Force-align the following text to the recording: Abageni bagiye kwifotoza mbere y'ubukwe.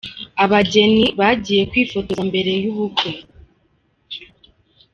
Abageni 0.43 1.05
bagiye 1.19 1.61
kwifotoza 1.71 2.21
mbere 2.29 2.51
y'ubukwe. 2.63 3.11